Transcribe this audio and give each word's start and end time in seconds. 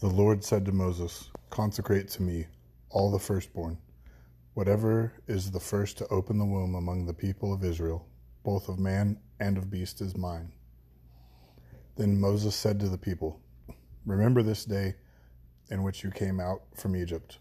The 0.00 0.08
Lord 0.08 0.42
said 0.44 0.66
to 0.66 0.72
Moses, 0.72 1.30
Consecrate 1.50 2.08
to 2.08 2.22
me 2.22 2.46
all 2.90 3.12
the 3.12 3.18
firstborn. 3.18 3.78
Whatever 4.54 5.12
is 5.28 5.52
the 5.52 5.60
first 5.60 5.98
to 5.98 6.08
open 6.08 6.36
the 6.36 6.44
womb 6.44 6.74
among 6.74 7.06
the 7.06 7.14
people 7.14 7.54
of 7.54 7.64
Israel, 7.64 8.06
both 8.42 8.68
of 8.68 8.78
man 8.80 9.20
and 9.38 9.56
of 9.56 9.70
beast, 9.70 10.00
is 10.00 10.16
mine. 10.16 10.52
Then 11.96 12.20
Moses 12.20 12.56
said 12.56 12.80
to 12.80 12.88
the 12.88 12.98
people, 12.98 13.40
Remember 14.04 14.42
this 14.42 14.64
day 14.64 14.96
in 15.70 15.84
which 15.84 16.02
you 16.02 16.10
came 16.10 16.40
out 16.40 16.62
from 16.74 16.96
Egypt, 16.96 17.38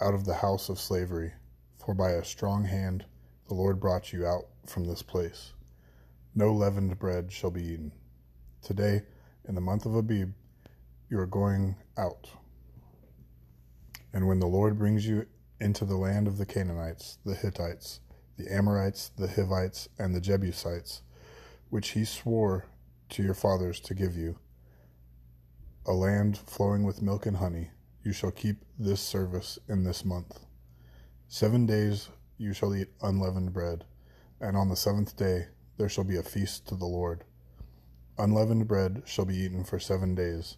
out 0.00 0.14
of 0.14 0.24
the 0.24 0.34
house 0.34 0.68
of 0.68 0.78
slavery, 0.78 1.32
for 1.84 1.94
by 1.94 2.12
a 2.12 2.24
strong 2.24 2.64
hand 2.64 3.04
the 3.48 3.54
Lord 3.54 3.80
brought 3.80 4.12
you 4.12 4.24
out 4.24 4.44
from 4.66 4.84
this 4.84 5.02
place. 5.02 5.52
No 6.34 6.52
leavened 6.54 6.96
bread 7.00 7.32
shall 7.32 7.50
be 7.50 7.64
eaten. 7.64 7.92
Today, 8.62 9.02
in 9.48 9.56
the 9.56 9.60
month 9.60 9.84
of 9.84 9.96
Abib, 9.96 10.32
you 11.12 11.18
are 11.18 11.26
going 11.26 11.76
out. 11.98 12.30
And 14.14 14.26
when 14.26 14.40
the 14.40 14.46
Lord 14.46 14.78
brings 14.78 15.06
you 15.06 15.26
into 15.60 15.84
the 15.84 15.98
land 15.98 16.26
of 16.26 16.38
the 16.38 16.46
Canaanites, 16.46 17.18
the 17.22 17.34
Hittites, 17.34 18.00
the 18.38 18.50
Amorites, 18.50 19.10
the 19.18 19.28
Hivites, 19.28 19.90
and 19.98 20.14
the 20.14 20.22
Jebusites, 20.22 21.02
which 21.68 21.90
he 21.90 22.06
swore 22.06 22.64
to 23.10 23.22
your 23.22 23.34
fathers 23.34 23.78
to 23.80 23.94
give 23.94 24.16
you, 24.16 24.38
a 25.84 25.92
land 25.92 26.38
flowing 26.38 26.82
with 26.82 27.02
milk 27.02 27.26
and 27.26 27.36
honey, 27.36 27.72
you 28.02 28.14
shall 28.14 28.30
keep 28.30 28.64
this 28.78 29.02
service 29.02 29.58
in 29.68 29.84
this 29.84 30.06
month. 30.06 30.40
Seven 31.28 31.66
days 31.66 32.08
you 32.38 32.54
shall 32.54 32.74
eat 32.74 32.88
unleavened 33.02 33.52
bread, 33.52 33.84
and 34.40 34.56
on 34.56 34.70
the 34.70 34.76
seventh 34.76 35.14
day 35.14 35.48
there 35.76 35.90
shall 35.90 36.04
be 36.04 36.16
a 36.16 36.22
feast 36.22 36.66
to 36.68 36.74
the 36.74 36.86
Lord. 36.86 37.24
Unleavened 38.16 38.66
bread 38.66 39.02
shall 39.04 39.26
be 39.26 39.36
eaten 39.36 39.62
for 39.62 39.78
seven 39.78 40.14
days. 40.14 40.56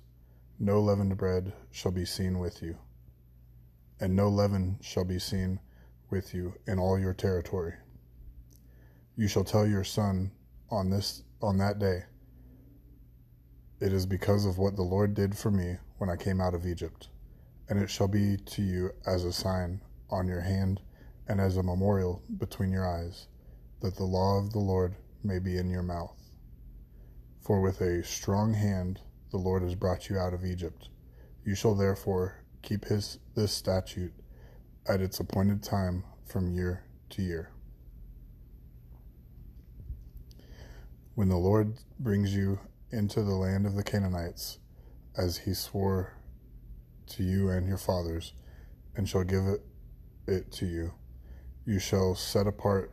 No 0.59 0.81
leavened 0.81 1.17
bread 1.17 1.53
shall 1.73 1.91
be 1.93 2.05
seen 2.05 2.39
with 2.39 2.63
you, 2.63 2.79
and 4.01 4.15
no 4.15 4.29
leaven 4.29 4.79
shall 4.81 5.05
be 5.05 5.19
seen 5.19 5.59
with 6.11 6.33
you 6.33 6.55
in 6.67 6.79
all 6.79 6.99
your 6.99 7.13
territory. 7.13 7.75
You 9.17 9.27
shall 9.27 9.45
tell 9.45 9.67
your 9.67 9.85
son 9.85 10.31
on 10.71 10.91
this 10.91 11.25
on 11.43 11.59
that 11.59 11.79
day, 11.79 12.05
It 13.81 13.93
is 13.93 14.07
because 14.07 14.47
of 14.47 14.57
what 14.59 14.77
the 14.77 14.83
Lord 14.83 15.15
did 15.15 15.37
for 15.37 15.51
me 15.51 15.77
when 15.99 16.09
I 16.09 16.17
came 16.17 16.41
out 16.41 16.55
of 16.55 16.67
Egypt, 16.67 17.09
and 17.69 17.79
it 17.79 17.91
shall 17.91 18.09
be 18.09 18.37
to 18.37 18.63
you 18.63 18.91
as 19.07 19.25
a 19.25 19.33
sign 19.33 19.81
on 20.09 20.29
your 20.29 20.41
hand 20.41 20.81
and 21.29 21.41
as 21.41 21.57
a 21.57 21.63
memorial 21.63 22.23
between 22.39 22.71
your 22.71 22.89
eyes, 22.89 23.27
that 23.81 23.97
the 23.97 24.05
law 24.05 24.39
of 24.39 24.53
the 24.53 24.61
Lord 24.61 24.95
may 25.23 25.39
be 25.41 25.59
in 25.59 25.69
your 25.69 25.83
mouth. 25.83 26.17
For 27.41 27.61
with 27.61 27.81
a 27.81 28.05
strong 28.05 28.55
hand 28.55 29.01
the 29.35 29.39
Lord 29.39 29.65
has 29.65 29.75
brought 29.75 30.09
you 30.09 30.17
out 30.17 30.33
of 30.33 30.45
Egypt. 30.45 30.91
You 31.45 31.57
shall 31.57 31.75
therefore 31.75 32.45
keep 32.63 32.85
his 32.85 33.19
this 33.35 33.51
statute 33.51 34.13
at 34.89 35.01
its 35.01 35.19
appointed 35.19 35.61
time 35.61 36.05
from 36.25 36.55
year 36.55 36.85
to 37.11 37.21
year. 37.21 37.51
When 41.17 41.29
the 41.31 41.37
Lord 41.37 41.79
brings 41.99 42.33
you 42.33 42.61
into 42.93 43.25
the 43.25 43.35
land 43.35 43.67
of 43.67 43.75
the 43.75 43.83
Canaanites, 43.83 44.61
as 45.17 45.39
he 45.39 45.53
swore 45.53 46.13
to 47.09 47.25
you 47.25 47.51
and 47.51 47.67
your 47.67 47.77
fathers, 47.77 48.35
and 48.95 49.09
shall 49.09 49.25
give 49.25 49.49
it, 49.49 49.63
it 50.29 50.53
to 50.53 50.67
you, 50.67 50.95
you 51.67 51.81
shall 51.81 52.15
set 52.15 52.47
apart 52.47 52.93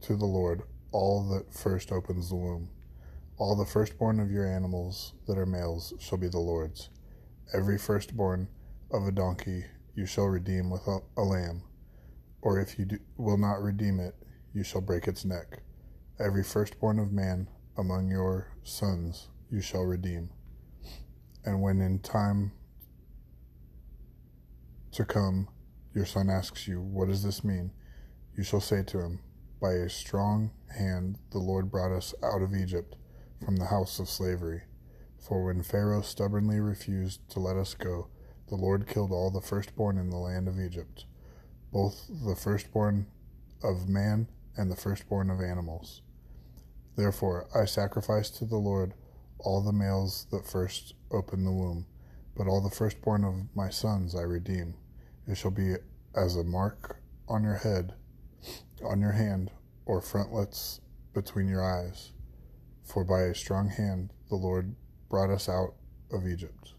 to 0.00 0.16
the 0.16 0.26
Lord 0.26 0.62
all 0.90 1.28
that 1.28 1.54
first 1.54 1.92
opens 1.92 2.28
the 2.28 2.34
womb. 2.34 2.70
All 3.38 3.54
the 3.54 3.66
firstborn 3.66 4.18
of 4.18 4.30
your 4.30 4.46
animals 4.46 5.12
that 5.26 5.36
are 5.36 5.44
males 5.44 5.92
shall 5.98 6.16
be 6.16 6.28
the 6.28 6.38
Lord's. 6.38 6.88
Every 7.52 7.76
firstborn 7.76 8.48
of 8.90 9.06
a 9.06 9.12
donkey 9.12 9.66
you 9.94 10.06
shall 10.06 10.24
redeem 10.24 10.70
with 10.70 10.86
a, 10.86 11.00
a 11.18 11.22
lamb, 11.22 11.62
or 12.40 12.58
if 12.58 12.78
you 12.78 12.86
do, 12.86 12.98
will 13.18 13.36
not 13.36 13.62
redeem 13.62 14.00
it, 14.00 14.14
you 14.54 14.62
shall 14.62 14.80
break 14.80 15.06
its 15.06 15.26
neck. 15.26 15.62
Every 16.18 16.42
firstborn 16.42 16.98
of 16.98 17.12
man 17.12 17.48
among 17.76 18.10
your 18.10 18.56
sons 18.62 19.28
you 19.50 19.60
shall 19.60 19.82
redeem. 19.82 20.30
And 21.44 21.60
when 21.60 21.82
in 21.82 21.98
time 21.98 22.52
to 24.92 25.04
come 25.04 25.48
your 25.94 26.06
son 26.06 26.30
asks 26.30 26.66
you, 26.66 26.80
What 26.80 27.08
does 27.08 27.22
this 27.22 27.44
mean? 27.44 27.72
you 28.34 28.44
shall 28.44 28.62
say 28.62 28.82
to 28.84 28.98
him, 28.98 29.20
By 29.60 29.72
a 29.72 29.90
strong 29.90 30.52
hand 30.78 31.18
the 31.32 31.38
Lord 31.38 31.70
brought 31.70 31.92
us 31.92 32.14
out 32.22 32.40
of 32.40 32.54
Egypt 32.54 32.96
from 33.44 33.56
the 33.56 33.66
house 33.66 33.98
of 33.98 34.08
slavery. 34.08 34.62
For 35.18 35.44
when 35.44 35.62
Pharaoh 35.62 36.02
stubbornly 36.02 36.60
refused 36.60 37.28
to 37.30 37.40
let 37.40 37.56
us 37.56 37.74
go, 37.74 38.08
the 38.48 38.56
Lord 38.56 38.86
killed 38.86 39.10
all 39.10 39.30
the 39.30 39.40
firstborn 39.40 39.98
in 39.98 40.10
the 40.10 40.16
land 40.16 40.46
of 40.46 40.60
Egypt, 40.60 41.04
both 41.72 42.06
the 42.08 42.36
firstborn 42.36 43.06
of 43.62 43.88
man 43.88 44.28
and 44.56 44.70
the 44.70 44.76
firstborn 44.76 45.30
of 45.30 45.40
animals. 45.40 46.02
Therefore 46.96 47.48
I 47.54 47.64
sacrifice 47.64 48.30
to 48.30 48.44
the 48.44 48.56
Lord 48.56 48.94
all 49.38 49.60
the 49.60 49.72
males 49.72 50.26
that 50.30 50.46
first 50.46 50.94
open 51.10 51.44
the 51.44 51.52
womb, 51.52 51.86
but 52.36 52.46
all 52.46 52.60
the 52.60 52.70
firstborn 52.74 53.24
of 53.24 53.54
my 53.54 53.68
sons 53.68 54.14
I 54.14 54.22
redeem. 54.22 54.74
It 55.26 55.36
shall 55.36 55.50
be 55.50 55.74
as 56.14 56.36
a 56.36 56.44
mark 56.44 57.00
on 57.28 57.42
your 57.42 57.56
head, 57.56 57.94
on 58.84 59.00
your 59.00 59.12
hand, 59.12 59.50
or 59.84 60.00
frontlets 60.00 60.80
between 61.12 61.48
your 61.48 61.64
eyes. 61.64 62.12
For 62.86 63.04
by 63.04 63.22
a 63.22 63.34
strong 63.34 63.68
hand 63.68 64.12
the 64.28 64.36
Lord 64.36 64.74
brought 65.10 65.30
us 65.30 65.48
out 65.48 65.74
of 66.12 66.26
Egypt. 66.26 66.72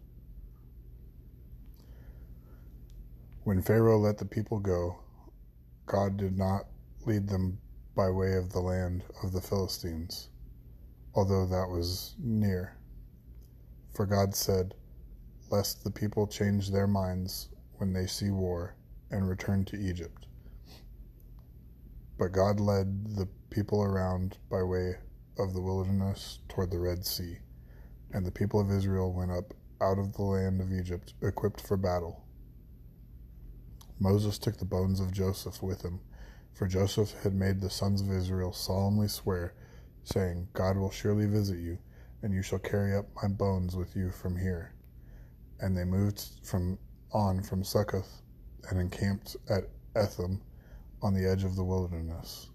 When 3.44 3.62
Pharaoh 3.62 4.00
let 4.00 4.18
the 4.18 4.26
people 4.26 4.60
go, 4.60 5.00
God 5.86 6.18
did 6.18 6.38
not 6.38 6.68
lead 7.06 7.28
them 7.28 7.60
by 7.96 8.10
way 8.10 8.34
of 8.36 8.52
the 8.52 8.62
land 8.62 9.04
of 9.24 9.34
the 9.34 9.42
Philistines, 9.42 10.30
although 11.14 11.46
that 11.46 11.70
was 11.70 12.16
near. 12.20 12.78
For 13.94 14.06
God 14.06 14.34
said, 14.34 14.76
Lest 15.50 15.84
the 15.84 15.92
people 15.92 16.28
change 16.28 16.70
their 16.70 16.88
minds 16.88 17.50
when 17.76 17.94
they 17.94 18.06
see 18.06 18.32
war 18.32 18.76
and 19.12 19.28
return 19.28 19.66
to 19.66 19.78
Egypt. 19.78 20.26
But 22.18 22.32
God 22.32 22.60
led 22.60 23.16
the 23.16 23.28
people 23.50 23.84
around 23.84 24.38
by 24.50 24.64
way 24.64 24.96
of 25.40 25.54
the 25.54 25.62
wilderness 25.62 26.40
toward 26.50 26.72
the 26.72 26.80
Red 26.80 27.06
Sea, 27.06 27.38
and 28.12 28.26
the 28.26 28.32
people 28.32 28.60
of 28.60 28.72
Israel 28.72 29.14
went 29.14 29.32
up 29.32 29.54
out 29.82 30.00
of 30.00 30.14
the 30.14 30.24
land 30.24 30.62
of 30.62 30.72
Egypt 30.72 31.14
equipped 31.22 31.62
for 31.62 31.78
battle. 31.78 32.24
Moses 34.00 34.38
took 34.38 34.58
the 34.58 34.66
bones 34.66 35.00
of 35.00 35.12
Joseph 35.12 35.62
with 35.62 35.82
him, 35.84 36.00
for 36.54 36.68
Joseph 36.68 37.14
had 37.24 37.34
made 37.34 37.62
the 37.62 37.70
sons 37.70 38.02
of 38.02 38.12
Israel 38.12 38.54
solemnly 38.54 39.08
swear, 39.08 39.54
saying, 40.04 40.48
God 40.54 40.78
will 40.78 40.92
surely 40.92 41.26
visit 41.26 41.60
you, 41.60 41.78
and 42.22 42.34
you 42.34 42.42
shall 42.42 42.60
carry 42.60 42.96
up 42.96 43.06
my 43.22 43.28
bones 43.28 43.76
with 43.76 43.96
you 43.96 44.12
from 44.12 44.36
here. 44.38 44.74
And 45.60 45.78
they 45.78 45.84
moved 45.84 46.22
from 46.44 46.78
on 47.12 47.42
from 47.42 47.64
Succoth 47.64 48.22
and 48.70 48.80
encamped 48.80 49.36
at 49.50 49.70
Etham 49.96 50.42
on 51.02 51.14
the 51.14 51.30
edge 51.30 51.44
of 51.44 51.56
the 51.56 51.64
wilderness. 51.64 52.50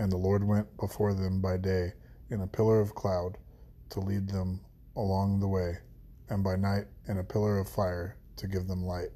And 0.00 0.10
the 0.10 0.16
Lord 0.16 0.42
went 0.42 0.74
before 0.78 1.12
them 1.12 1.42
by 1.42 1.58
day 1.58 1.92
in 2.30 2.40
a 2.40 2.46
pillar 2.46 2.80
of 2.80 2.94
cloud 2.94 3.36
to 3.90 4.00
lead 4.00 4.30
them 4.30 4.60
along 4.96 5.40
the 5.40 5.46
way, 5.46 5.76
and 6.30 6.42
by 6.42 6.56
night 6.56 6.86
in 7.06 7.18
a 7.18 7.22
pillar 7.22 7.58
of 7.58 7.68
fire 7.68 8.16
to 8.36 8.48
give 8.48 8.66
them 8.66 8.82
light, 8.82 9.10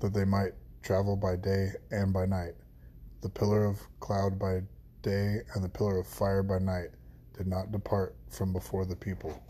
that 0.00 0.12
they 0.12 0.26
might 0.26 0.52
travel 0.82 1.16
by 1.16 1.36
day 1.36 1.68
and 1.90 2.12
by 2.12 2.26
night. 2.26 2.52
The 3.22 3.30
pillar 3.30 3.64
of 3.64 3.80
cloud 4.00 4.38
by 4.38 4.60
day 5.00 5.38
and 5.54 5.64
the 5.64 5.70
pillar 5.70 6.00
of 6.00 6.06
fire 6.06 6.42
by 6.42 6.58
night 6.58 6.90
did 7.34 7.46
not 7.46 7.72
depart 7.72 8.14
from 8.28 8.52
before 8.52 8.84
the 8.84 8.96
people. 8.96 9.42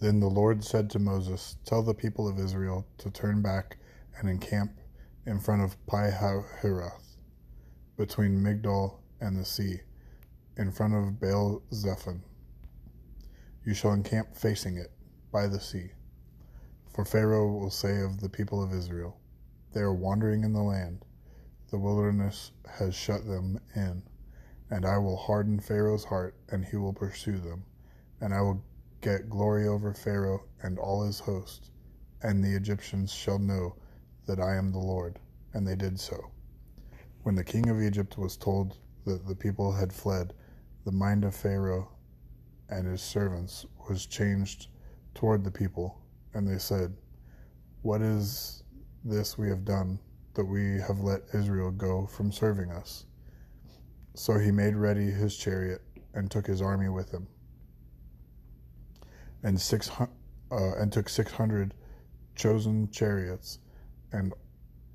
Then 0.00 0.18
the 0.18 0.26
Lord 0.26 0.64
said 0.64 0.90
to 0.90 0.98
Moses, 0.98 1.56
Tell 1.64 1.84
the 1.84 1.94
people 1.94 2.26
of 2.26 2.40
Israel 2.40 2.84
to 2.98 3.12
turn 3.12 3.42
back 3.42 3.78
and 4.18 4.28
encamp 4.28 4.72
in 5.24 5.38
front 5.38 5.62
of 5.62 5.86
Pi 5.86 6.10
Hahiroth, 6.10 7.07
between 7.98 8.40
Migdol 8.40 8.94
and 9.20 9.36
the 9.36 9.44
sea, 9.44 9.80
in 10.56 10.70
front 10.70 10.94
of 10.94 11.18
Baal 11.20 11.60
Zephon. 11.74 12.22
You 13.64 13.74
shall 13.74 13.92
encamp 13.92 14.36
facing 14.36 14.76
it, 14.76 14.92
by 15.32 15.48
the 15.48 15.58
sea. 15.58 15.90
For 16.94 17.04
Pharaoh 17.04 17.52
will 17.52 17.70
say 17.70 18.00
of 18.00 18.20
the 18.20 18.28
people 18.28 18.62
of 18.62 18.72
Israel, 18.72 19.18
They 19.72 19.80
are 19.80 19.92
wandering 19.92 20.44
in 20.44 20.52
the 20.52 20.62
land, 20.62 21.04
the 21.70 21.78
wilderness 21.78 22.52
has 22.78 22.94
shut 22.94 23.26
them 23.26 23.60
in. 23.74 24.04
And 24.70 24.86
I 24.86 24.98
will 24.98 25.16
harden 25.16 25.58
Pharaoh's 25.58 26.04
heart, 26.04 26.36
and 26.50 26.64
he 26.64 26.76
will 26.76 26.92
pursue 26.92 27.38
them. 27.38 27.64
And 28.20 28.32
I 28.32 28.40
will 28.42 28.62
get 29.00 29.28
glory 29.28 29.66
over 29.66 29.92
Pharaoh 29.92 30.44
and 30.62 30.78
all 30.78 31.04
his 31.04 31.18
host. 31.18 31.70
And 32.22 32.44
the 32.44 32.54
Egyptians 32.54 33.12
shall 33.12 33.38
know 33.38 33.74
that 34.26 34.40
I 34.40 34.56
am 34.56 34.70
the 34.70 34.78
Lord. 34.78 35.18
And 35.52 35.66
they 35.66 35.74
did 35.74 35.98
so. 35.98 36.30
When 37.28 37.34
the 37.34 37.44
king 37.44 37.68
of 37.68 37.82
Egypt 37.82 38.16
was 38.16 38.38
told 38.38 38.78
that 39.04 39.28
the 39.28 39.34
people 39.34 39.70
had 39.70 39.92
fled, 39.92 40.32
the 40.86 40.92
mind 40.92 41.26
of 41.26 41.34
Pharaoh 41.34 41.90
and 42.70 42.86
his 42.86 43.02
servants 43.02 43.66
was 43.86 44.06
changed 44.06 44.68
toward 45.14 45.44
the 45.44 45.50
people, 45.50 46.00
and 46.32 46.48
they 46.48 46.56
said, 46.56 46.96
What 47.82 48.00
is 48.00 48.62
this 49.04 49.36
we 49.36 49.50
have 49.50 49.66
done, 49.66 49.98
that 50.32 50.46
we 50.46 50.80
have 50.80 51.00
let 51.00 51.20
Israel 51.34 51.70
go 51.70 52.06
from 52.06 52.32
serving 52.32 52.70
us? 52.70 53.04
So 54.14 54.38
he 54.38 54.50
made 54.50 54.74
ready 54.74 55.10
his 55.10 55.36
chariot 55.36 55.82
and 56.14 56.30
took 56.30 56.46
his 56.46 56.62
army 56.62 56.88
with 56.88 57.10
him, 57.10 57.26
and 59.42 59.60
six 59.60 59.90
uh, 60.00 60.06
and 60.50 60.90
took 60.90 61.10
six 61.10 61.30
hundred 61.30 61.74
chosen 62.36 62.90
chariots, 62.90 63.58
and 64.12 64.32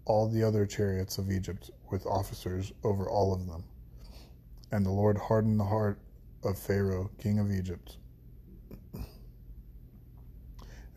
all 0.06 0.28
the 0.28 0.44
other 0.44 0.66
chariots 0.66 1.20
of 1.20 1.30
Egypt 1.30 1.70
with 1.94 2.06
officers 2.08 2.74
over 2.84 3.08
all 3.08 3.34
of 3.34 3.48
them. 3.48 3.64
And 4.72 4.84
the 4.84 4.92
Lord 4.92 5.16
hardened 5.18 5.60
the 5.60 5.64
heart 5.64 6.00
of 6.44 6.58
Pharaoh, 6.58 7.12
king 7.20 7.38
of 7.38 7.52
Egypt. 7.52 7.98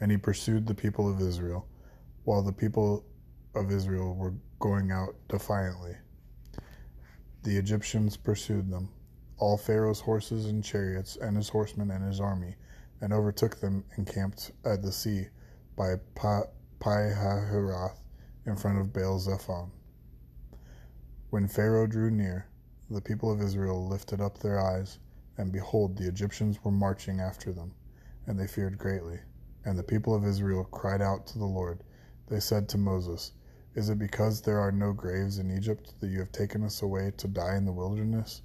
And 0.00 0.10
he 0.10 0.16
pursued 0.16 0.66
the 0.66 0.74
people 0.74 1.08
of 1.08 1.20
Israel, 1.20 1.68
while 2.24 2.42
the 2.42 2.50
people 2.50 3.04
of 3.54 3.70
Israel 3.70 4.14
were 4.14 4.32
going 4.58 4.90
out 4.90 5.14
defiantly. 5.28 5.94
The 7.42 7.56
Egyptians 7.56 8.16
pursued 8.16 8.70
them, 8.70 8.88
all 9.36 9.58
Pharaoh's 9.58 10.00
horses 10.00 10.46
and 10.46 10.64
chariots, 10.64 11.16
and 11.16 11.36
his 11.36 11.50
horsemen 11.50 11.90
and 11.90 12.04
his 12.04 12.20
army, 12.20 12.56
and 13.02 13.12
overtook 13.12 13.60
them 13.60 13.84
encamped 13.98 14.52
at 14.64 14.82
the 14.82 14.90
sea 14.90 15.28
by 15.76 15.96
Pi-hahiroth 16.14 18.00
in 18.46 18.56
front 18.56 18.78
of 18.78 18.94
Baal 18.94 19.18
Zephon. 19.18 19.70
When 21.36 21.48
Pharaoh 21.48 21.86
drew 21.86 22.10
near, 22.10 22.46
the 22.88 23.02
people 23.02 23.30
of 23.30 23.42
Israel 23.42 23.86
lifted 23.86 24.22
up 24.22 24.38
their 24.38 24.58
eyes, 24.58 24.98
and 25.36 25.52
behold, 25.52 25.94
the 25.94 26.08
Egyptians 26.08 26.64
were 26.64 26.70
marching 26.70 27.20
after 27.20 27.52
them, 27.52 27.74
and 28.26 28.40
they 28.40 28.46
feared 28.46 28.78
greatly. 28.78 29.20
And 29.62 29.78
the 29.78 29.82
people 29.82 30.14
of 30.14 30.24
Israel 30.24 30.64
cried 30.64 31.02
out 31.02 31.26
to 31.26 31.38
the 31.38 31.44
Lord. 31.44 31.84
They 32.28 32.40
said 32.40 32.70
to 32.70 32.78
Moses, 32.78 33.32
Is 33.74 33.90
it 33.90 33.98
because 33.98 34.40
there 34.40 34.58
are 34.58 34.72
no 34.72 34.94
graves 34.94 35.36
in 35.36 35.54
Egypt 35.54 35.92
that 36.00 36.08
you 36.08 36.20
have 36.20 36.32
taken 36.32 36.62
us 36.64 36.80
away 36.80 37.12
to 37.18 37.28
die 37.28 37.56
in 37.56 37.66
the 37.66 37.70
wilderness? 37.70 38.40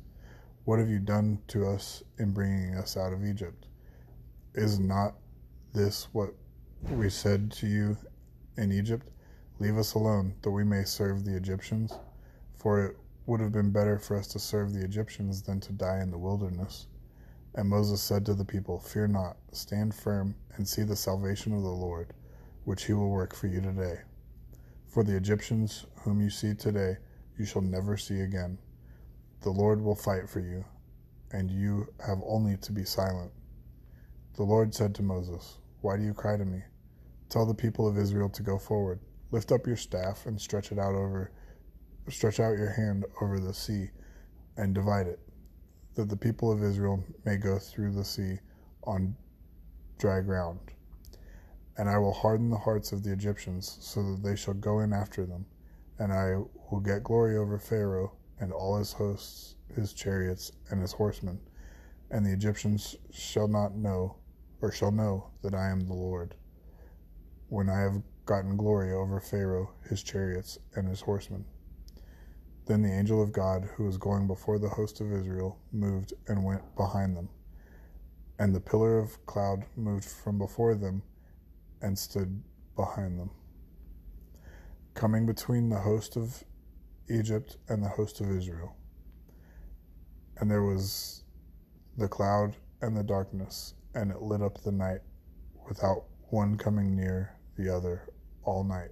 What 0.66 0.80
have 0.80 0.90
you 0.90 1.00
done 1.00 1.40
to 1.48 1.66
us 1.68 2.04
in 2.20 2.34
bringing 2.34 2.76
us 2.76 2.98
out 2.98 3.14
of 3.14 3.24
Egypt? 3.24 3.68
Is 4.54 4.82
not 4.82 5.16
this 5.74 6.10
what 6.12 6.34
we 6.90 7.10
said 7.10 7.54
to 7.54 7.68
you 7.68 7.96
in 8.58 8.74
Egypt? 8.74 9.08
Leave 9.60 9.78
us 9.78 9.94
alone, 9.94 10.36
that 10.42 10.52
we 10.52 10.66
may 10.66 10.84
serve 10.84 11.24
the 11.24 11.38
Egyptians. 11.38 11.94
For 12.62 12.86
it 12.86 12.98
would 13.26 13.40
have 13.40 13.52
been 13.52 13.72
better 13.72 13.98
for 13.98 14.16
us 14.16 14.28
to 14.28 14.38
serve 14.38 14.72
the 14.72 14.84
Egyptians 14.84 15.42
than 15.42 15.60
to 15.62 15.74
die 15.74 16.00
in 16.00 16.12
the 16.12 16.20
wilderness. 16.20 16.86
And 17.56 17.68
Moses 17.68 18.04
said 18.04 18.24
to 18.28 18.36
the 18.36 18.46
people, 18.46 18.78
Fear 18.78 19.08
not, 19.08 19.38
stand 19.52 19.96
firm, 19.96 20.36
and 20.54 20.68
see 20.68 20.84
the 20.84 20.96
salvation 20.96 21.54
of 21.54 21.64
the 21.64 21.70
Lord, 21.70 22.14
which 22.66 22.84
he 22.84 22.94
will 22.94 23.10
work 23.10 23.34
for 23.34 23.48
you 23.48 23.62
today. 23.62 24.02
For 24.86 25.04
the 25.04 25.18
Egyptians 25.18 25.88
whom 26.04 26.22
you 26.22 26.30
see 26.30 26.54
today, 26.54 26.98
you 27.36 27.46
shall 27.46 27.64
never 27.64 27.98
see 27.98 28.20
again. 28.20 28.60
The 29.42 29.50
Lord 29.50 29.82
will 29.82 29.96
fight 29.96 30.30
for 30.30 30.40
you, 30.40 30.64
and 31.32 31.50
you 31.50 31.92
have 32.06 32.22
only 32.24 32.58
to 32.58 32.72
be 32.72 32.86
silent. 32.86 33.32
The 34.36 34.44
Lord 34.44 34.76
said 34.76 34.94
to 34.96 35.02
Moses, 35.02 35.58
Why 35.82 35.98
do 35.98 36.04
you 36.04 36.14
cry 36.14 36.38
to 36.38 36.46
me? 36.46 36.62
Tell 37.28 37.48
the 37.48 37.56
people 37.56 37.88
of 37.88 37.98
Israel 37.98 38.30
to 38.30 38.44
go 38.44 38.60
forward. 38.60 39.00
Lift 39.32 39.52
up 39.52 39.66
your 39.66 39.78
staff 39.78 40.28
and 40.28 40.40
stretch 40.40 40.72
it 40.72 40.78
out 40.78 40.94
over 40.94 41.32
stretch 42.12 42.40
out 42.40 42.58
your 42.58 42.72
hand 42.72 43.06
over 43.22 43.40
the 43.40 43.54
sea 43.54 43.90
and 44.58 44.76
divide 44.76 45.08
it, 45.08 45.20
that 45.96 46.10
the 46.10 46.18
people 46.18 46.52
of 46.52 46.64
Israel 46.64 47.04
may 47.26 47.38
go 47.38 47.58
through 47.58 47.94
the 47.94 48.06
sea 48.06 48.38
on 48.84 49.16
dry 49.98 50.22
ground. 50.22 50.60
And 51.78 51.90
I 51.90 51.98
will 51.98 52.14
harden 52.14 52.50
the 52.50 52.58
hearts 52.58 52.92
of 52.92 53.04
the 53.04 53.12
Egyptians, 53.14 53.78
so 53.80 54.04
that 54.04 54.24
they 54.24 54.36
shall 54.36 54.54
go 54.54 54.82
in 54.82 54.94
after 54.94 55.26
them, 55.26 55.46
and 56.00 56.12
I 56.12 56.36
will 56.70 56.82
get 56.82 57.04
glory 57.04 57.38
over 57.38 57.58
Pharaoh 57.58 58.14
and 58.40 58.52
all 58.52 58.78
his 58.78 58.92
hosts, 58.92 59.56
his 59.76 59.94
chariots, 59.94 60.52
and 60.70 60.82
his 60.82 60.92
horsemen, 60.92 61.40
and 62.10 62.26
the 62.26 62.34
Egyptians 62.34 62.96
shall 63.12 63.48
not 63.48 63.76
know, 63.76 64.18
or 64.62 64.72
shall 64.72 64.92
know, 64.92 65.30
that 65.44 65.54
I 65.54 65.70
am 65.70 65.88
the 65.88 65.94
Lord, 65.94 66.36
when 67.50 67.70
I 67.70 67.80
have 67.80 68.02
gotten 68.26 68.58
glory 68.58 68.94
over 68.94 69.20
Pharaoh, 69.20 69.72
his 69.90 70.04
chariots, 70.04 70.60
and 70.76 70.88
his 70.88 71.02
horsemen. 71.02 71.46
Then 72.72 72.84
the 72.84 72.94
angel 72.94 73.22
of 73.22 73.34
God, 73.34 73.68
who 73.76 73.84
was 73.84 73.98
going 73.98 74.28
before 74.28 74.58
the 74.58 74.70
host 74.70 75.02
of 75.02 75.12
Israel, 75.12 75.60
moved 75.74 76.14
and 76.30 76.42
went 76.46 76.64
behind 76.78 77.18
them. 77.18 77.28
And 78.40 78.56
the 78.56 78.62
pillar 78.62 78.98
of 78.98 79.26
cloud 79.26 79.66
moved 79.76 80.06
from 80.06 80.38
before 80.38 80.76
them 80.76 81.02
and 81.82 82.00
stood 82.00 82.42
behind 82.78 83.20
them, 83.20 83.30
coming 84.94 85.26
between 85.26 85.68
the 85.68 85.82
host 85.82 86.16
of 86.16 86.46
Egypt 87.10 87.58
and 87.68 87.84
the 87.84 87.90
host 87.90 88.22
of 88.22 88.32
Israel. 88.32 88.74
And 90.38 90.50
there 90.50 90.64
was 90.64 91.26
the 91.98 92.08
cloud 92.08 92.56
and 92.82 92.96
the 92.96 93.04
darkness, 93.04 93.74
and 93.96 94.12
it 94.12 94.22
lit 94.22 94.42
up 94.42 94.64
the 94.64 94.72
night 94.72 95.02
without 95.68 96.06
one 96.30 96.58
coming 96.58 96.96
near 96.96 97.36
the 97.58 97.68
other 97.68 98.08
all 98.44 98.64
night. 98.64 98.92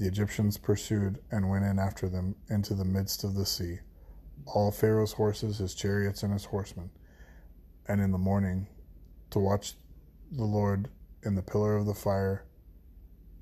The 0.00 0.08
Egyptians 0.08 0.56
pursued 0.56 1.18
and 1.30 1.50
went 1.50 1.66
in 1.66 1.78
after 1.78 2.08
them 2.08 2.34
into 2.48 2.72
the 2.72 2.86
midst 2.86 3.22
of 3.22 3.34
the 3.34 3.44
sea, 3.44 3.80
all 4.46 4.72
Pharaoh's 4.72 5.12
horses, 5.12 5.58
his 5.58 5.74
chariots, 5.74 6.22
and 6.22 6.32
his 6.32 6.46
horsemen. 6.46 6.88
And 7.86 8.00
in 8.00 8.10
the 8.10 8.16
morning, 8.16 8.66
to 9.28 9.38
watch 9.38 9.74
the 10.32 10.46
Lord 10.46 10.88
in 11.22 11.34
the 11.34 11.42
pillar 11.42 11.76
of 11.76 11.84
the 11.84 11.92
fire 11.92 12.46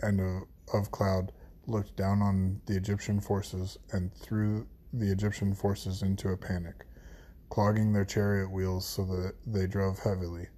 and 0.00 0.20
of, 0.20 0.42
of 0.74 0.90
cloud 0.90 1.30
looked 1.68 1.94
down 1.94 2.22
on 2.22 2.60
the 2.66 2.76
Egyptian 2.76 3.20
forces 3.20 3.78
and 3.92 4.12
threw 4.12 4.66
the 4.92 5.12
Egyptian 5.12 5.54
forces 5.54 6.02
into 6.02 6.30
a 6.30 6.36
panic, 6.36 6.86
clogging 7.50 7.92
their 7.92 8.04
chariot 8.04 8.50
wheels 8.50 8.84
so 8.84 9.04
that 9.04 9.34
they 9.46 9.68
drove 9.68 10.00
heavily. 10.00 10.48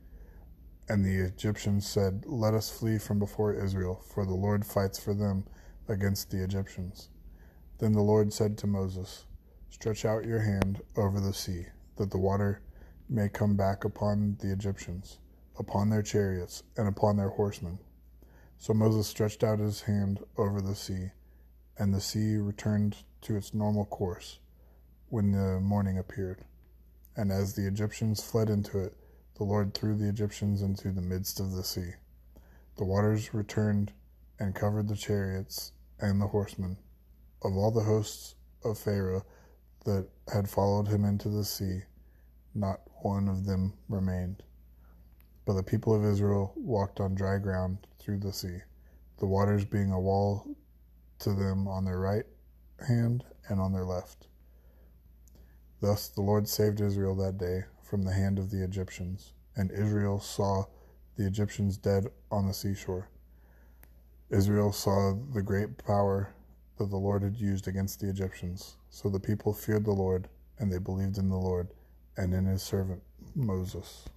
And 0.88 1.04
the 1.04 1.26
Egyptians 1.26 1.86
said, 1.86 2.24
Let 2.26 2.54
us 2.54 2.70
flee 2.70 2.96
from 2.96 3.18
before 3.18 3.52
Israel, 3.52 4.02
for 4.14 4.24
the 4.24 4.32
Lord 4.32 4.64
fights 4.64 4.98
for 4.98 5.12
them 5.12 5.44
against 5.90 6.30
the 6.30 6.42
Egyptians. 6.42 7.08
Then 7.78 7.92
the 7.92 8.00
Lord 8.00 8.32
said 8.32 8.56
to 8.58 8.66
Moses, 8.66 9.26
Stretch 9.70 10.04
out 10.04 10.24
your 10.24 10.40
hand 10.40 10.80
over 10.96 11.20
the 11.20 11.34
sea, 11.34 11.66
that 11.96 12.10
the 12.10 12.18
water 12.18 12.62
may 13.08 13.28
come 13.28 13.56
back 13.56 13.84
upon 13.84 14.36
the 14.40 14.52
Egyptians, 14.52 15.18
upon 15.58 15.90
their 15.90 16.02
chariots, 16.02 16.62
and 16.76 16.86
upon 16.86 17.16
their 17.16 17.30
horsemen. 17.30 17.78
So 18.58 18.72
Moses 18.72 19.08
stretched 19.08 19.42
out 19.42 19.58
his 19.58 19.82
hand 19.82 20.20
over 20.36 20.60
the 20.60 20.74
sea, 20.74 21.10
and 21.76 21.92
the 21.92 22.00
sea 22.00 22.36
returned 22.36 22.98
to 23.22 23.36
its 23.36 23.54
normal 23.54 23.86
course 23.86 24.38
when 25.08 25.32
the 25.32 25.58
morning 25.60 25.98
appeared. 25.98 26.44
And 27.16 27.32
as 27.32 27.54
the 27.54 27.66
Egyptians 27.66 28.22
fled 28.22 28.48
into 28.48 28.78
it, 28.78 28.96
the 29.34 29.44
Lord 29.44 29.74
threw 29.74 29.96
the 29.96 30.08
Egyptians 30.08 30.62
into 30.62 30.92
the 30.92 31.00
midst 31.00 31.40
of 31.40 31.52
the 31.52 31.64
sea. 31.64 31.94
The 32.76 32.84
waters 32.84 33.34
returned 33.34 33.92
and 34.38 34.54
covered 34.54 34.88
the 34.88 34.96
chariots 34.96 35.72
and 36.00 36.20
the 36.20 36.26
horsemen 36.26 36.76
of 37.42 37.56
all 37.56 37.70
the 37.70 37.82
hosts 37.82 38.34
of 38.64 38.78
Pharaoh 38.78 39.24
that 39.84 40.08
had 40.32 40.48
followed 40.48 40.88
him 40.88 41.04
into 41.04 41.28
the 41.28 41.44
sea, 41.44 41.80
not 42.54 42.80
one 43.02 43.28
of 43.28 43.46
them 43.46 43.72
remained. 43.88 44.42
But 45.46 45.54
the 45.54 45.62
people 45.62 45.94
of 45.94 46.04
Israel 46.04 46.52
walked 46.56 47.00
on 47.00 47.14
dry 47.14 47.38
ground 47.38 47.86
through 47.98 48.18
the 48.18 48.32
sea, 48.32 48.58
the 49.18 49.26
waters 49.26 49.64
being 49.64 49.90
a 49.90 50.00
wall 50.00 50.46
to 51.20 51.32
them 51.32 51.66
on 51.66 51.84
their 51.84 51.98
right 51.98 52.26
hand 52.86 53.24
and 53.48 53.60
on 53.60 53.72
their 53.72 53.84
left. 53.84 54.26
Thus 55.80 56.08
the 56.08 56.22
Lord 56.22 56.46
saved 56.46 56.80
Israel 56.80 57.14
that 57.16 57.38
day 57.38 57.64
from 57.82 58.02
the 58.02 58.12
hand 58.12 58.38
of 58.38 58.50
the 58.50 58.62
Egyptians, 58.62 59.32
and 59.56 59.70
Israel 59.70 60.20
saw 60.20 60.64
the 61.16 61.26
Egyptians 61.26 61.76
dead 61.76 62.06
on 62.30 62.46
the 62.46 62.54
seashore. 62.54 63.08
Israel 64.30 64.72
saw 64.72 65.14
the 65.34 65.42
great 65.42 65.76
power 65.84 66.32
that 66.78 66.88
the 66.88 66.96
Lord 66.96 67.22
had 67.22 67.36
used 67.36 67.66
against 67.66 67.98
the 67.98 68.08
Egyptians. 68.08 68.76
So 68.88 69.08
the 69.08 69.18
people 69.18 69.52
feared 69.52 69.84
the 69.84 69.90
Lord, 69.90 70.28
and 70.58 70.72
they 70.72 70.78
believed 70.78 71.18
in 71.18 71.28
the 71.28 71.36
Lord 71.36 71.68
and 72.16 72.32
in 72.32 72.46
his 72.46 72.62
servant 72.62 73.02
Moses. 73.34 74.08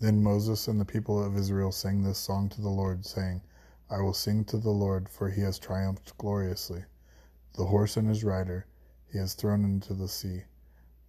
Then 0.00 0.22
Moses 0.22 0.68
and 0.68 0.80
the 0.80 0.84
people 0.86 1.22
of 1.22 1.36
Israel 1.36 1.70
sang 1.70 2.02
this 2.02 2.18
song 2.18 2.48
to 2.48 2.60
the 2.62 2.68
Lord, 2.68 3.04
saying, 3.04 3.42
I 3.90 4.00
will 4.00 4.14
sing 4.14 4.44
to 4.46 4.56
the 4.56 4.70
Lord, 4.70 5.08
for 5.08 5.28
he 5.28 5.42
has 5.42 5.58
triumphed 5.58 6.16
gloriously. 6.16 6.82
The 7.56 7.66
horse 7.66 7.98
and 7.98 8.08
his 8.08 8.24
rider 8.24 8.66
he 9.12 9.18
has 9.18 9.34
thrown 9.34 9.64
into 9.64 9.92
the 9.92 10.08
sea. 10.08 10.44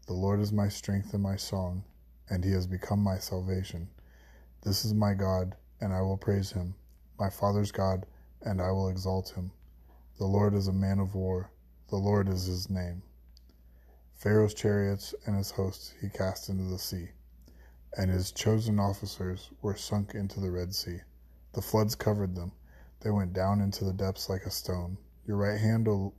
The 0.08 0.14
Lord 0.14 0.42
is 0.42 0.52
my 0.52 0.68
strength 0.68 1.14
and 1.14 1.24
my 1.24 1.38
song, 1.38 1.86
and 2.30 2.44
he 2.44 2.52
has 2.52 2.68
become 2.68 3.00
my 3.00 3.18
salvation. 3.18 3.88
This 4.64 4.84
is 4.84 4.94
my 4.94 5.14
God, 5.14 5.56
and 5.80 5.94
I 5.94 6.02
will 6.02 6.18
praise 6.18 6.52
him, 6.52 6.76
my 7.20 7.30
father's 7.30 7.72
God, 7.72 8.06
and 8.42 8.62
I 8.62 8.72
will 8.72 8.90
exalt 8.90 9.30
him. 9.30 9.52
The 10.18 10.26
Lord 10.26 10.54
is 10.54 10.68
a 10.68 10.74
man 10.74 11.00
of 11.00 11.16
war, 11.16 11.52
the 11.90 11.98
Lord 11.98 12.30
is 12.30 12.46
his 12.46 12.70
name. 12.70 13.04
Pharaoh's 14.14 14.54
chariots 14.54 15.14
and 15.26 15.36
his 15.36 15.52
hosts 15.52 15.94
he 16.00 16.10
cast 16.10 16.50
into 16.50 16.64
the 16.64 16.80
sea, 16.80 17.10
and 17.98 18.10
his 18.10 18.32
chosen 18.32 18.80
officers 18.80 19.52
were 19.62 19.76
sunk 19.76 20.16
into 20.16 20.40
the 20.40 20.52
Red 20.52 20.74
Sea. 20.74 21.00
The 21.54 21.62
floods 21.62 21.96
covered 21.96 22.36
them, 22.36 22.54
they 23.02 23.12
went 23.12 23.34
down 23.34 23.60
into 23.60 23.84
the 23.84 23.92
depths 23.92 24.30
like 24.30 24.46
a 24.46 24.50
stone. 24.50 24.98
Your 25.26 25.36
right 25.36 25.60
hand, 25.60 25.90
O 25.90 26.14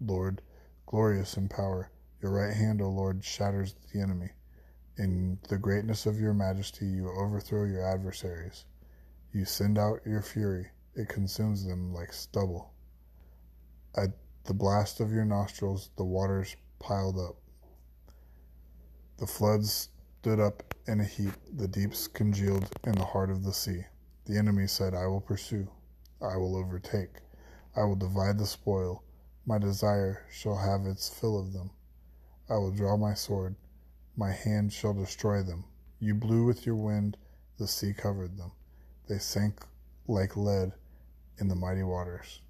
Lord, 0.00 0.40
glorious 0.86 1.36
in 1.36 1.48
power, 1.48 1.90
your 2.22 2.32
right 2.32 2.54
hand, 2.54 2.80
O 2.80 2.88
Lord, 2.88 3.22
shatters 3.22 3.74
the 3.92 4.00
enemy. 4.00 4.30
In 4.98 5.38
the 5.48 5.58
greatness 5.58 6.06
of 6.06 6.18
your 6.18 6.34
majesty, 6.34 6.84
you 6.84 7.08
overthrow 7.08 7.62
your 7.62 7.86
adversaries. 7.86 8.64
You 9.32 9.44
send 9.44 9.78
out 9.78 10.04
your 10.04 10.22
fury, 10.22 10.72
it 10.96 11.08
consumes 11.08 11.64
them 11.64 11.94
like 11.94 12.12
stubble. 12.12 12.72
At 13.94 14.10
the 14.42 14.54
blast 14.54 14.98
of 14.98 15.12
your 15.12 15.24
nostrils, 15.24 15.90
the 15.96 16.04
waters 16.04 16.56
piled 16.80 17.16
up. 17.16 17.36
The 19.18 19.26
floods 19.28 19.90
stood 20.18 20.40
up 20.40 20.74
in 20.88 20.98
a 20.98 21.04
heap, 21.04 21.34
the 21.52 21.68
deeps 21.68 22.08
congealed 22.08 22.68
in 22.82 22.92
the 22.92 23.04
heart 23.04 23.30
of 23.30 23.44
the 23.44 23.52
sea. 23.52 23.84
The 24.24 24.36
enemy 24.36 24.66
said, 24.66 24.94
I 24.94 25.06
will 25.06 25.20
pursue, 25.20 25.68
I 26.20 26.36
will 26.36 26.56
overtake, 26.56 27.20
I 27.76 27.84
will 27.84 27.94
divide 27.94 28.36
the 28.36 28.46
spoil. 28.46 29.04
My 29.46 29.58
desire 29.58 30.26
shall 30.28 30.56
have 30.56 30.86
its 30.86 31.08
fill 31.08 31.38
of 31.38 31.52
them. 31.52 31.70
I 32.50 32.54
will 32.54 32.72
draw 32.72 32.96
my 32.96 33.14
sword, 33.14 33.54
my 34.18 34.32
hand 34.32 34.72
shall 34.72 34.92
destroy 34.92 35.44
them. 35.44 35.62
You 36.00 36.12
blew 36.12 36.44
with 36.44 36.66
your 36.66 36.74
wind, 36.74 37.16
the 37.56 37.68
sea 37.68 37.94
covered 37.94 38.36
them. 38.36 38.50
They 39.08 39.18
sank 39.18 39.60
like 40.08 40.36
lead 40.36 40.72
in 41.38 41.46
the 41.46 41.54
mighty 41.54 41.84
waters. 41.84 42.40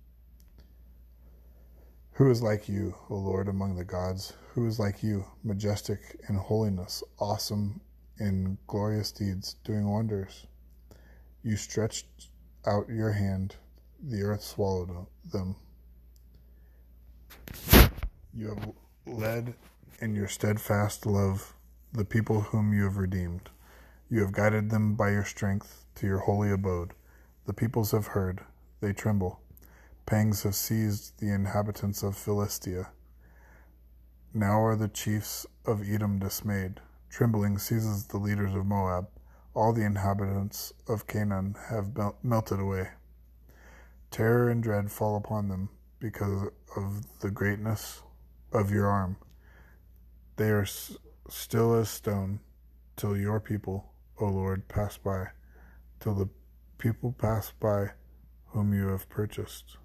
Who 2.12 2.30
is 2.30 2.40
like 2.40 2.70
you, 2.70 2.94
O 3.10 3.16
Lord, 3.16 3.48
among 3.48 3.76
the 3.76 3.84
gods? 3.84 4.32
Who 4.54 4.66
is 4.66 4.78
like 4.78 5.02
you, 5.02 5.26
majestic 5.44 6.18
in 6.30 6.36
holiness, 6.36 7.04
awesome 7.20 7.82
in 8.18 8.56
glorious 8.66 9.12
deeds, 9.12 9.56
doing 9.62 9.86
wonders? 9.86 10.46
You 11.42 11.56
stretched 11.56 12.30
out 12.66 12.88
your 12.88 13.12
hand, 13.12 13.56
the 14.02 14.22
earth 14.22 14.42
swallowed 14.42 15.06
them. 15.30 15.54
You 18.34 18.48
have 18.48 18.72
led 19.06 19.54
in 20.00 20.14
your 20.14 20.28
steadfast 20.28 21.04
love 21.04 21.54
the 21.92 22.04
people 22.04 22.40
whom 22.40 22.72
you 22.72 22.84
have 22.84 22.96
redeemed. 22.96 23.50
You 24.10 24.20
have 24.20 24.32
guided 24.32 24.70
them 24.70 24.94
by 24.94 25.10
your 25.10 25.24
strength 25.24 25.84
to 25.96 26.06
your 26.06 26.18
holy 26.18 26.50
abode. 26.50 26.92
The 27.46 27.52
peoples 27.52 27.92
have 27.92 28.08
heard, 28.08 28.42
they 28.80 28.92
tremble. 28.92 29.40
Pangs 30.06 30.42
have 30.42 30.54
seized 30.54 31.18
the 31.18 31.30
inhabitants 31.30 32.02
of 32.02 32.16
Philistia. 32.16 32.88
Now 34.32 34.62
are 34.62 34.76
the 34.76 34.88
chiefs 34.88 35.46
of 35.66 35.82
Edom 35.88 36.18
dismayed. 36.18 36.80
Trembling 37.10 37.58
seizes 37.58 38.06
the 38.06 38.18
leaders 38.18 38.54
of 38.54 38.66
Moab. 38.66 39.08
All 39.54 39.72
the 39.72 39.84
inhabitants 39.84 40.72
of 40.86 41.06
Canaan 41.06 41.56
have 41.68 41.90
melted 42.22 42.60
away. 42.60 42.88
Terror 44.10 44.48
and 44.48 44.62
dread 44.62 44.90
fall 44.90 45.16
upon 45.16 45.48
them 45.48 45.70
because 45.98 46.50
of 46.76 47.20
the 47.20 47.30
greatness 47.30 48.02
of 48.52 48.70
your 48.70 48.86
arm. 48.86 49.16
They 50.36 50.50
are 50.50 50.66
still 51.28 51.74
as 51.74 51.88
stone 51.88 52.40
till 52.96 53.16
your 53.16 53.40
people, 53.40 53.92
O 54.20 54.26
Lord, 54.26 54.68
pass 54.68 54.96
by, 54.96 55.28
till 56.00 56.14
the 56.14 56.28
people 56.78 57.12
pass 57.12 57.52
by 57.60 57.90
whom 58.46 58.72
you 58.72 58.88
have 58.88 59.08
purchased. 59.08 59.76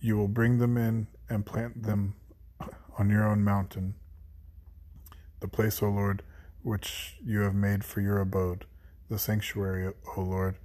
You 0.00 0.16
will 0.16 0.28
bring 0.28 0.58
them 0.58 0.76
in 0.76 1.06
and 1.28 1.46
plant 1.46 1.82
them 1.82 2.14
on 2.98 3.08
your 3.08 3.26
own 3.26 3.42
mountain, 3.42 3.94
the 5.40 5.48
place, 5.48 5.82
O 5.82 5.88
Lord, 5.88 6.22
which 6.62 7.16
you 7.24 7.40
have 7.40 7.54
made 7.54 7.84
for 7.84 8.00
your 8.00 8.20
abode, 8.20 8.66
the 9.08 9.18
sanctuary, 9.18 9.92
O 10.16 10.20
Lord, 10.20 10.58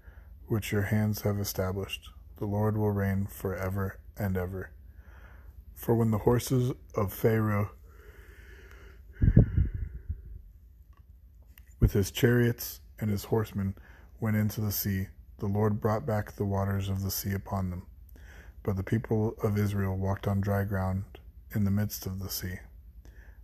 which 0.47 0.71
your 0.71 0.83
hands 0.83 1.21
have 1.21 1.39
established. 1.39 2.09
The 2.37 2.45
Lord 2.45 2.77
will 2.77 2.91
reign 2.91 3.25
for 3.25 3.55
ever 3.55 3.99
and 4.17 4.37
ever. 4.37 4.71
For 5.77 5.95
when 5.95 6.11
the 6.11 6.17
horses 6.17 6.73
of 6.95 7.13
Pharaoh 7.13 7.71
with 11.79 11.93
his 11.93 12.11
chariots 12.11 12.81
and 12.99 13.09
his 13.09 13.25
horsemen 13.25 13.75
went 14.19 14.35
into 14.35 14.59
the 14.59 14.71
sea, 14.71 15.07
the 15.37 15.45
Lord 15.45 15.79
brought 15.79 16.05
back 16.05 16.35
the 16.35 16.45
waters 16.45 16.89
of 16.89 17.03
the 17.03 17.11
sea 17.11 17.31
upon 17.31 17.69
them. 17.69 17.85
But 18.63 18.75
the 18.75 18.83
people 18.83 19.35
of 19.43 19.57
Israel 19.57 19.95
walked 19.95 20.27
on 20.27 20.41
dry 20.41 20.63
ground 20.65 21.03
in 21.55 21.63
the 21.63 21.71
midst 21.71 22.05
of 22.07 22.19
the 22.19 22.29
sea. 22.29 22.55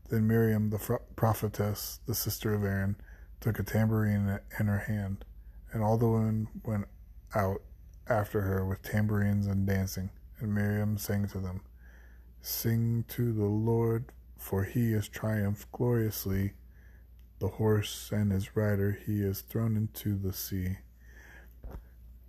Then 0.09 0.27
Miriam, 0.27 0.71
the 0.71 0.99
prophetess, 1.15 1.99
the 2.07 2.15
sister 2.15 2.53
of 2.53 2.63
Aaron, 2.63 2.97
took 3.39 3.59
a 3.59 3.63
tambourine 3.63 4.39
in 4.59 4.65
her 4.65 4.79
hand, 4.79 5.23
and 5.71 5.83
all 5.83 5.97
the 5.97 6.09
women 6.09 6.47
went 6.65 6.87
out 7.35 7.61
after 8.07 8.41
her 8.41 8.65
with 8.65 8.81
tambourines 8.81 9.45
and 9.47 9.67
dancing. 9.67 10.09
And 10.39 10.53
Miriam 10.53 10.97
sang 10.97 11.27
to 11.29 11.39
them, 11.39 11.61
Sing 12.45 13.05
to 13.07 13.31
the 13.31 13.45
Lord, 13.45 14.11
for 14.37 14.65
he 14.65 14.91
has 14.91 15.07
triumphed 15.07 15.71
gloriously. 15.71 16.55
The 17.39 17.47
horse 17.47 18.11
and 18.11 18.33
his 18.33 18.57
rider 18.57 18.99
he 19.05 19.21
has 19.21 19.39
thrown 19.39 19.77
into 19.77 20.17
the 20.17 20.33
sea. 20.33 20.79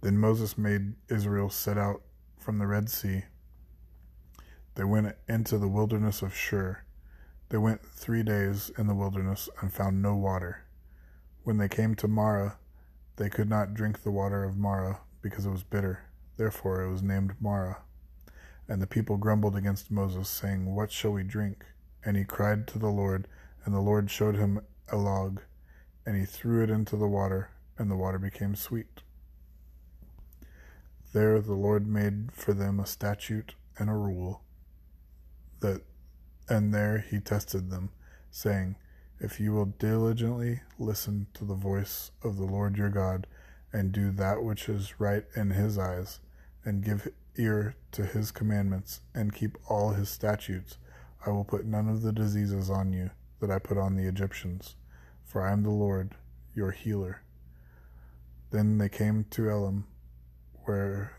Then 0.02 0.16
Moses 0.18 0.56
made 0.56 0.94
Israel 1.08 1.50
set 1.50 1.76
out 1.76 2.02
from 2.38 2.58
the 2.58 2.66
Red 2.68 2.90
Sea. 2.90 3.24
They 4.76 4.84
went 4.84 5.16
into 5.28 5.58
the 5.58 5.66
wilderness 5.66 6.22
of 6.22 6.32
Shur. 6.32 6.84
They 7.48 7.58
went 7.58 7.84
three 7.84 8.22
days 8.22 8.70
in 8.78 8.86
the 8.86 8.94
wilderness 8.94 9.48
and 9.60 9.72
found 9.72 10.00
no 10.00 10.14
water. 10.14 10.64
When 11.42 11.56
they 11.56 11.68
came 11.68 11.96
to 11.96 12.06
Marah, 12.06 12.58
they 13.16 13.28
could 13.28 13.48
not 13.48 13.74
drink 13.74 14.04
the 14.04 14.12
water 14.12 14.44
of 14.44 14.56
Marah 14.56 15.00
because 15.22 15.44
it 15.44 15.50
was 15.50 15.64
bitter. 15.64 16.04
Therefore 16.36 16.82
it 16.82 16.90
was 16.92 17.02
named 17.02 17.34
Marah. 17.40 17.78
And 18.68 18.80
the 18.80 18.86
people 18.86 19.16
grumbled 19.16 19.56
against 19.56 19.90
Moses, 19.90 20.28
saying, 20.28 20.74
What 20.74 20.90
shall 20.90 21.12
we 21.12 21.22
drink? 21.22 21.64
And 22.04 22.16
he 22.16 22.24
cried 22.24 22.66
to 22.68 22.78
the 22.78 22.88
Lord, 22.88 23.28
and 23.64 23.74
the 23.74 23.80
Lord 23.80 24.10
showed 24.10 24.36
him 24.36 24.60
a 24.90 24.96
log, 24.96 25.40
and 26.06 26.16
he 26.16 26.24
threw 26.24 26.62
it 26.62 26.70
into 26.70 26.96
the 26.96 27.08
water, 27.08 27.50
and 27.78 27.90
the 27.90 27.96
water 27.96 28.18
became 28.18 28.54
sweet. 28.54 29.02
There 31.12 31.40
the 31.40 31.54
Lord 31.54 31.86
made 31.86 32.32
for 32.32 32.52
them 32.52 32.80
a 32.80 32.86
statute 32.86 33.54
and 33.78 33.88
a 33.88 33.94
rule, 33.94 34.42
that, 35.60 35.82
and 36.48 36.74
there 36.74 36.98
he 36.98 37.20
tested 37.20 37.70
them, 37.70 37.90
saying, 38.30 38.76
If 39.20 39.40
you 39.40 39.52
will 39.52 39.66
diligently 39.66 40.60
listen 40.78 41.26
to 41.34 41.44
the 41.44 41.54
voice 41.54 42.10
of 42.22 42.36
the 42.36 42.44
Lord 42.44 42.76
your 42.76 42.90
God, 42.90 43.26
and 43.72 43.92
do 43.92 44.10
that 44.12 44.42
which 44.42 44.68
is 44.68 45.00
right 45.00 45.24
in 45.34 45.50
his 45.50 45.78
eyes, 45.78 46.20
and 46.64 46.84
give 46.84 47.08
ear 47.36 47.76
to 47.92 48.04
his 48.04 48.30
commandments, 48.30 49.00
and 49.14 49.34
keep 49.34 49.56
all 49.68 49.90
his 49.90 50.08
statutes, 50.08 50.78
I 51.26 51.30
will 51.30 51.44
put 51.44 51.64
none 51.64 51.88
of 51.88 52.02
the 52.02 52.12
diseases 52.12 52.70
on 52.70 52.92
you 52.92 53.10
that 53.40 53.50
I 53.50 53.58
put 53.58 53.78
on 53.78 53.96
the 53.96 54.06
Egyptians, 54.06 54.76
for 55.24 55.42
I 55.42 55.52
am 55.52 55.62
the 55.62 55.70
Lord, 55.70 56.14
your 56.54 56.70
healer. 56.70 57.22
Then 58.50 58.78
they 58.78 58.88
came 58.88 59.24
to 59.30 59.48
Elim, 59.48 59.86
where 60.64 61.18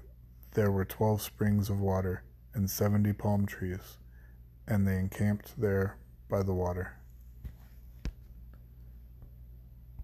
there 0.54 0.72
were 0.72 0.86
twelve 0.86 1.22
springs 1.22 1.70
of 1.70 1.80
water 1.80 2.24
and 2.54 2.70
seventy 2.70 3.14
palm 3.14 3.46
trees, 3.46 3.98
and 4.68 4.88
they 4.88 4.98
encamped 4.98 5.60
there 5.60 5.98
by 6.30 6.44
the 6.44 6.54
water. 6.54 6.98